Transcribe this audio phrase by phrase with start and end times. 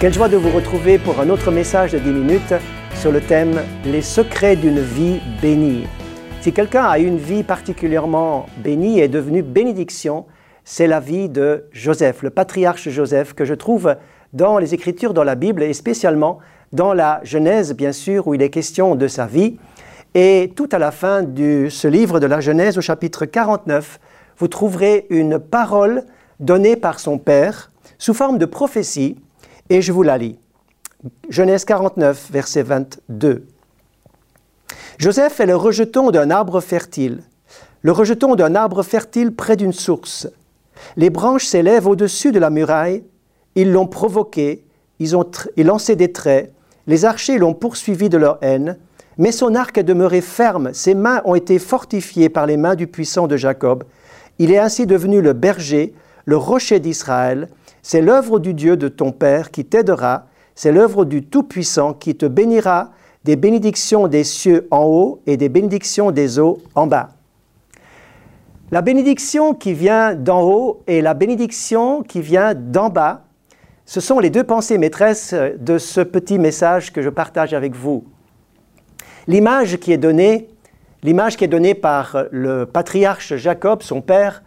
[0.00, 2.54] Quelle joie de vous retrouver pour un autre message de 10 minutes
[2.94, 5.84] sur le thème Les secrets d'une vie bénie.
[6.40, 10.24] Si quelqu'un a une vie particulièrement bénie et est devenu bénédiction,
[10.64, 13.94] c'est la vie de Joseph, le patriarche Joseph, que je trouve
[14.32, 16.38] dans les Écritures, dans la Bible, et spécialement
[16.72, 19.58] dans la Genèse, bien sûr, où il est question de sa vie.
[20.14, 24.00] Et tout à la fin de ce livre de la Genèse, au chapitre 49,
[24.38, 26.04] vous trouverez une parole
[26.40, 29.16] donnée par son père sous forme de prophétie
[29.68, 30.36] et je vous la lis.
[31.28, 33.46] Genèse 49, verset 22.
[34.98, 37.22] Joseph est le rejeton d'un arbre fertile,
[37.82, 40.28] le rejeton d'un arbre fertile près d'une source.
[40.96, 43.04] Les branches s'élèvent au-dessus de la muraille,
[43.54, 44.64] ils l'ont provoqué,
[44.98, 46.52] ils ont lancé des traits,
[46.88, 48.76] les archers l'ont poursuivi de leur haine,
[49.20, 52.86] mais son arc est demeuré ferme, ses mains ont été fortifiées par les mains du
[52.86, 53.84] puissant de Jacob.
[54.38, 55.92] Il est ainsi devenu le berger,
[56.24, 57.50] le rocher d'Israël,
[57.82, 62.24] c'est l'œuvre du Dieu de ton Père qui t'aidera, c'est l'œuvre du Tout-Puissant qui te
[62.24, 62.92] bénira
[63.24, 67.10] des bénédictions des cieux en haut et des bénédictions des eaux en bas.
[68.70, 73.24] La bénédiction qui vient d'en haut et la bénédiction qui vient d'en bas,
[73.84, 78.06] ce sont les deux pensées maîtresses de ce petit message que je partage avec vous.
[79.26, 80.48] L'image qui est donnée,
[81.02, 84.42] l'image qui est donnée par le patriarche Jacob, son père,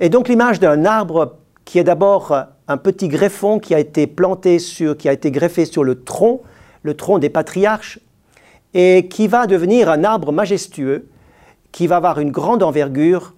[0.00, 2.34] est donc l'image d'un arbre qui est d'abord
[2.68, 6.42] un petit greffon qui a été planté sur, qui a été greffé sur le tronc,
[6.82, 8.00] le tronc des patriarches,
[8.74, 11.08] et qui va devenir un arbre majestueux,
[11.70, 13.34] qui va avoir une grande envergure,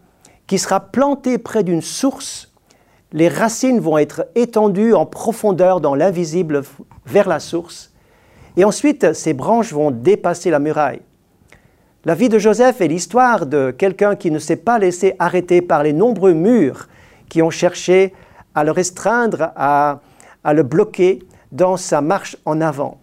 [0.46, 2.52] qui sera planté près d'une source.
[3.12, 6.62] Les racines vont être étendues en profondeur dans l'invisible
[7.06, 7.93] vers la source,
[8.56, 11.00] et ensuite ces branches vont dépasser la muraille.
[12.04, 15.82] La vie de Joseph est l'histoire de quelqu'un qui ne s'est pas laissé arrêter par
[15.82, 16.88] les nombreux murs
[17.30, 18.12] qui ont cherché
[18.54, 20.00] à le restreindre, à,
[20.52, 21.20] le bloquer
[21.50, 22.98] dans sa marche en avant.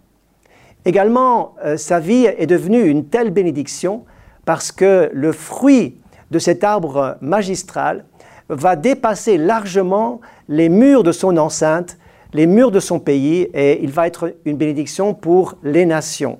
[0.84, 4.04] Également, euh, sa vie est devenue une telle bénédiction
[4.44, 6.00] parce que le fruit
[6.30, 8.04] de cet arbre magistral
[8.48, 11.98] va dépasser largement les murs de son enceinte,
[12.32, 16.38] les murs de son pays, et il va être une bénédiction pour les nations.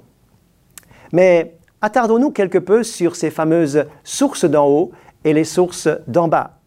[1.12, 4.92] Mais attardons-nous quelque peu sur ces fameuses sources d'en haut
[5.24, 6.58] et les sources d'en bas.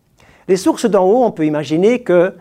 [0.48, 2.36] Les sources d'en haut, on peut imaginer que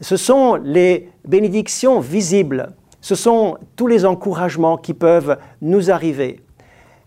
[0.00, 6.40] ce sont les bénédictions visibles, ce sont tous les encouragements qui peuvent nous arriver,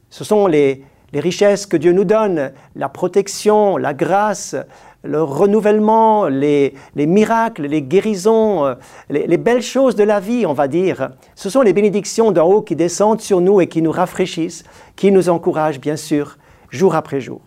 [0.09, 0.83] ce sont les,
[1.13, 4.55] richesses que Dieu nous donne, la protection, la grâce,
[5.03, 8.75] le renouvellement, les, miracles, les guérisons, euh,
[9.09, 11.09] les, les, belles choses de la vie, on va dire.
[11.35, 14.63] Ce sont les bénédictions d'en haut qui descendent sur nous et qui nous rafraîchissent,
[14.95, 16.37] qui nous encouragent, bien sûr,
[16.69, 17.41] jour après jour.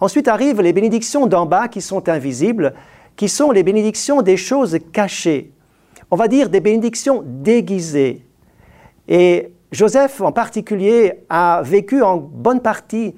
[0.00, 2.74] Ensuite arrivent les bénédictions d'en bas qui sont invisibles,
[3.16, 5.52] qui sont les bénédictions des choses cachées.
[6.10, 8.24] On va dire des bénédictions déguisées.
[9.08, 13.14] Et Joseph en particulier a vécu en bonne partie,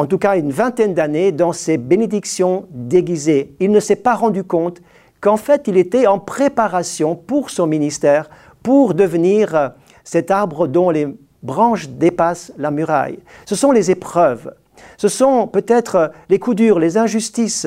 [0.00, 3.54] en tout cas une vingtaine d'années, dans ces bénédictions déguisées.
[3.60, 4.80] Il ne s'est pas rendu compte
[5.20, 8.30] qu'en fait il était en préparation pour son ministère,
[8.62, 9.72] pour devenir
[10.02, 11.06] cet arbre dont les
[11.42, 13.18] branches dépassent la muraille.
[13.44, 14.54] Ce sont les épreuves.
[14.96, 17.66] Ce sont peut-être les coups durs, les injustices,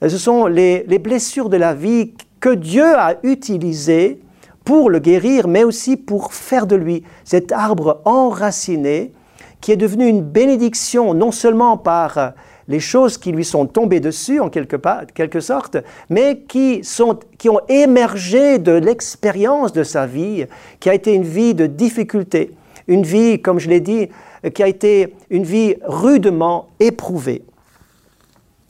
[0.00, 4.22] ce sont les, blessures de la vie que Dieu a utilisées
[4.64, 9.12] pour le guérir, mais aussi pour faire de lui cet arbre enraciné
[9.60, 12.34] qui est devenu une bénédiction non seulement par
[12.68, 14.76] les choses qui lui sont tombées dessus en quelque,
[15.14, 15.76] quelque sorte,
[16.10, 20.46] mais qui, sont, qui ont émergé de l'expérience de sa vie,
[20.80, 22.52] qui a été une vie de difficulté,
[22.88, 24.08] une vie, comme je l'ai dit,
[24.54, 27.42] qui a été une vie rudement éprouvée.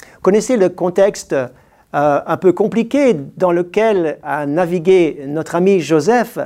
[0.00, 6.38] Vous connaissez le contexte euh, un peu compliqué dans lequel a navigué notre ami Joseph.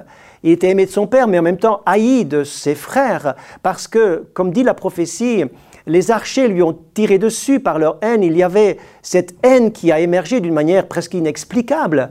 [0.43, 3.87] Il était aimé de son père, mais en même temps haï de ses frères, parce
[3.87, 5.45] que, comme dit la prophétie,
[5.87, 8.23] les archers lui ont tiré dessus par leur haine.
[8.23, 12.11] Il y avait cette haine qui a émergé d'une manière presque inexplicable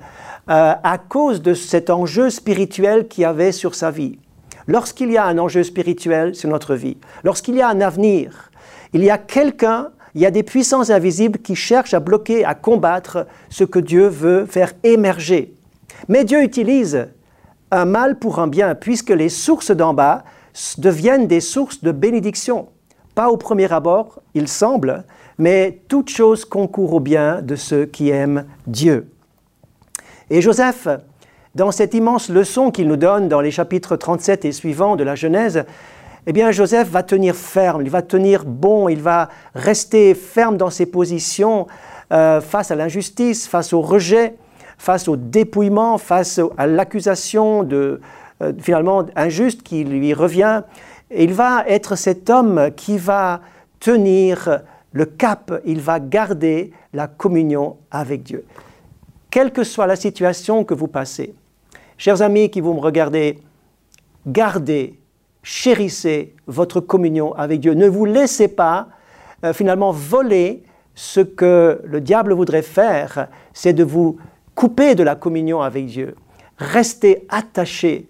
[0.50, 4.18] euh, à cause de cet enjeu spirituel qu'il avait sur sa vie.
[4.68, 8.52] Lorsqu'il y a un enjeu spirituel sur notre vie, lorsqu'il y a un avenir,
[8.94, 12.56] il y a quelqu'un, il y a des puissances invisibles qui cherchent à bloquer, à
[12.56, 15.54] combattre ce que Dieu veut faire émerger.
[16.08, 17.08] Mais Dieu utilise
[17.72, 20.24] un mal pour un bien, puisque les sources d'en bas
[20.78, 22.68] deviennent des sources de bénédiction.
[23.16, 25.04] Pas au premier abord, il semble,
[25.38, 29.12] mais toute chose concourt au bien de ceux qui aiment Dieu.
[30.30, 30.88] Et Joseph
[31.56, 35.16] dans cette immense leçon qu'il nous donne dans les chapitres 37 et suivants de la
[35.16, 35.66] Genèse,
[36.28, 40.70] eh bien Joseph va tenir ferme, il va tenir bon, il va rester ferme dans
[40.70, 41.66] ses positions
[42.14, 44.36] euh, face à l'injustice, face au rejet,
[44.80, 48.02] face au dépouillement, face à l'accusation de
[48.42, 50.64] euh, finalement injuste qui lui revient.
[51.16, 53.42] Il va être cet homme qui va
[53.80, 54.62] tenir
[54.94, 58.46] le cap, il va garder la communion avec Dieu.
[59.30, 61.36] Quelle que soit la situation que vous passez,
[61.98, 63.40] chers amis qui vous me regardez,
[64.26, 64.98] gardez,
[65.44, 67.74] chérissez votre communion avec Dieu.
[67.74, 68.88] Ne vous laissez pas
[69.44, 70.64] euh, finalement voler
[70.96, 74.18] ce que le diable voudrait faire, c'est de vous
[74.60, 76.16] couper de la communion avec Dieu.
[76.58, 78.10] Restez attachés,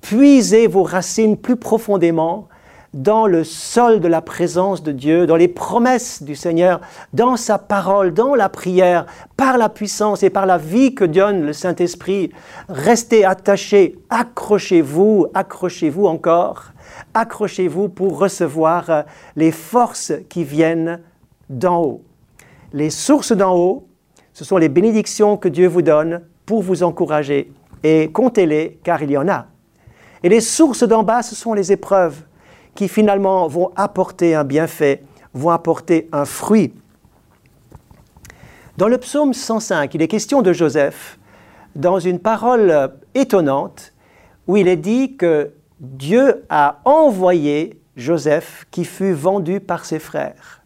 [0.00, 2.48] puisez vos racines plus profondément
[2.94, 6.80] dans le sol de la présence de Dieu, dans les promesses du Seigneur,
[7.12, 9.04] dans sa parole, dans la prière,
[9.36, 12.30] par la puissance et par la vie que donne le Saint-Esprit.
[12.70, 16.72] Restez attachés, accrochez-vous, accrochez-vous encore,
[17.12, 19.04] accrochez-vous pour recevoir
[19.36, 21.02] les forces qui viennent
[21.50, 22.04] d'en haut.
[22.72, 23.89] Les sources d'en haut,
[24.40, 27.52] ce sont les bénédictions que Dieu vous donne pour vous encourager.
[27.82, 29.48] Et comptez-les, car il y en a.
[30.22, 32.22] Et les sources d'en bas, ce sont les épreuves
[32.74, 35.02] qui finalement vont apporter un bienfait,
[35.34, 36.72] vont apporter un fruit.
[38.78, 41.18] Dans le psaume 105, il est question de Joseph
[41.76, 43.92] dans une parole étonnante
[44.46, 50.62] où il est dit que Dieu a envoyé Joseph qui fut vendu par ses frères.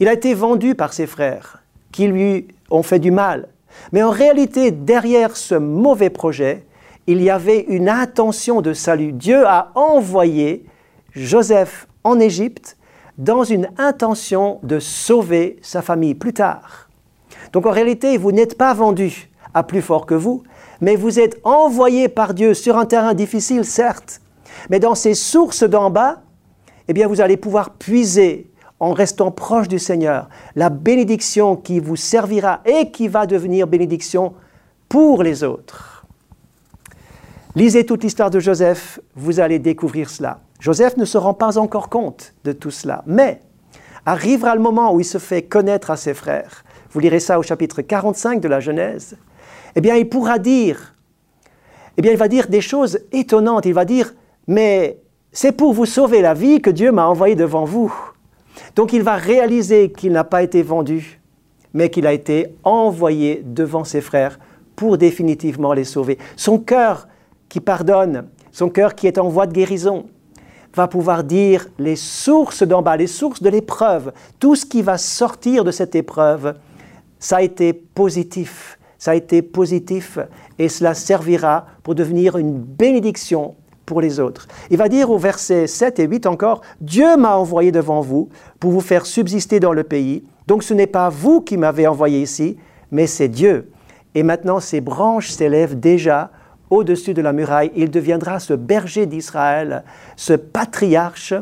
[0.00, 1.62] Il a été vendu par ses frères
[1.92, 3.48] qui lui ont fait du mal.
[3.92, 6.64] Mais en réalité, derrière ce mauvais projet,
[7.06, 9.12] il y avait une intention de salut.
[9.12, 10.66] Dieu a envoyé
[11.12, 12.76] Joseph en Égypte
[13.16, 16.88] dans une intention de sauver sa famille plus tard.
[17.52, 20.42] Donc en réalité, vous n'êtes pas vendu à plus fort que vous,
[20.80, 24.20] mais vous êtes envoyé par Dieu sur un terrain difficile, certes,
[24.70, 26.22] mais dans ces sources d'en bas,
[26.88, 31.96] eh bien vous allez pouvoir puiser en restant proche du Seigneur la bénédiction qui vous
[31.96, 34.34] servira et qui va devenir bénédiction
[34.88, 36.06] pour les autres.
[37.54, 40.40] Lisez toute l'histoire de Joseph, vous allez découvrir cela.
[40.60, 43.40] Joseph ne se rend pas encore compte de tout cela, mais
[44.06, 46.64] arrivera le moment où il se fait connaître à ses frères.
[46.90, 49.16] Vous lirez ça au chapitre 45 de la Genèse.
[49.76, 50.94] Eh bien, il pourra dire,
[51.96, 53.66] eh bien, il va dire des choses étonnantes.
[53.66, 54.14] Il va dire,
[54.46, 55.00] mais
[55.32, 57.92] c'est pour vous sauver la vie que Dieu m'a envoyé devant vous.
[58.76, 61.20] Donc, il va réaliser qu'il n'a pas été vendu,
[61.74, 64.38] mais qu'il a été envoyé devant ses frères
[64.76, 66.18] pour définitivement les sauver.
[66.36, 67.08] Son cœur
[67.48, 70.06] qui pardonne, son cœur qui est en voie de guérison,
[70.74, 74.98] va pouvoir dire les sources d'en bas, les sources de l'épreuve, tout ce qui va
[74.98, 76.54] sortir de cette épreuve,
[77.18, 80.18] ça a été positif, ça a été positif
[80.58, 83.54] et cela servira pour devenir une bénédiction
[83.88, 84.46] pour les autres.
[84.70, 88.28] Il va dire au verset 7 et 8 encore, Dieu m'a envoyé devant vous
[88.60, 90.24] pour vous faire subsister dans le pays.
[90.46, 92.58] Donc ce n'est pas vous qui m'avez envoyé ici,
[92.92, 93.72] mais c'est Dieu.
[94.14, 96.30] Et maintenant ces branches s'élèvent déjà
[96.68, 99.84] au-dessus de la muraille, il deviendra ce berger d'Israël,
[100.16, 101.32] ce patriarche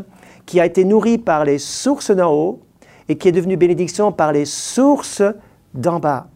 [0.47, 2.61] qui a été nourri par les sources d'en haut
[3.09, 5.25] et qui est devenu bénédiction par les sources
[5.75, 6.29] d'en bas.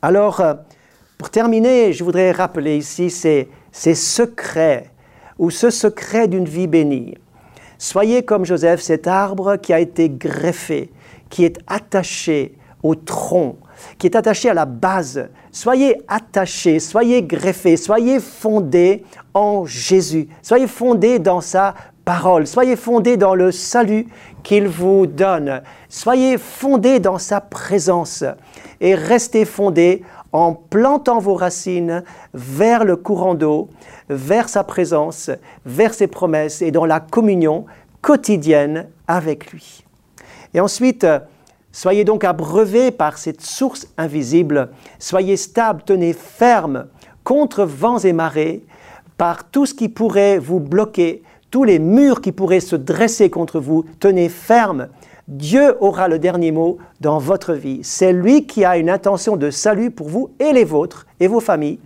[0.00, 0.54] Alors, euh,
[1.18, 4.91] pour terminer, je voudrais rappeler ici ces, ces secrets
[5.38, 7.14] ou ce secret d'une vie bénie.
[7.78, 10.90] Soyez comme Joseph, cet arbre qui a été greffé,
[11.30, 13.56] qui est attaché au tronc,
[13.98, 15.28] qui est attaché à la base.
[15.50, 19.04] Soyez attachés, soyez greffés, soyez fondés
[19.34, 24.06] en Jésus, soyez fondés dans sa parole, soyez fondés dans le salut
[24.42, 28.24] qu'il vous donne, soyez fondés dans sa présence
[28.80, 30.02] et restez fondés
[30.32, 32.02] en plantant vos racines
[32.34, 33.68] vers le courant d'eau,
[34.08, 35.30] vers sa présence,
[35.66, 37.66] vers ses promesses et dans la communion
[38.00, 39.84] quotidienne avec lui.
[40.54, 41.06] Et ensuite,
[41.74, 46.86] Soyez donc abreuvés par cette source invisible, soyez stables, tenez ferme
[47.24, 48.62] contre vents et marées,
[49.16, 53.58] par tout ce qui pourrait vous bloquer, tous les murs qui pourraient se dresser contre
[53.58, 54.88] vous, tenez ferme.
[55.28, 57.80] Dieu aura le dernier mot dans votre vie.
[57.82, 61.40] C'est lui qui a une intention de salut pour vous et les vôtres et vos
[61.40, 61.78] familles.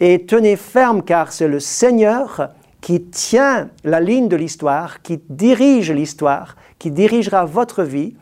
[0.00, 5.90] Et tenez ferme car c'est le Seigneur qui tient la ligne de l'histoire, qui dirige
[5.90, 8.14] l'histoire, qui dirigera votre vie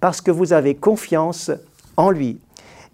[0.00, 1.50] parce que vous avez confiance
[1.96, 2.38] en lui.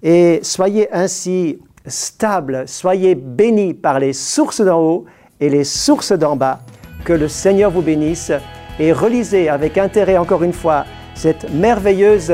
[0.03, 5.05] Et soyez ainsi stables, soyez bénis par les sources d'en haut
[5.41, 6.61] et les sources d'en bas.
[7.05, 8.31] Que le Seigneur vous bénisse
[8.79, 12.33] et relisez avec intérêt encore une fois cette merveilleuse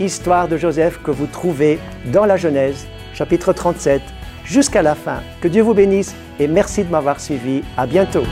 [0.00, 4.02] histoire de Joseph que vous trouvez dans la Genèse, chapitre 37,
[4.44, 5.20] jusqu'à la fin.
[5.40, 7.62] Que Dieu vous bénisse et merci de m'avoir suivi.
[7.76, 8.24] À bientôt.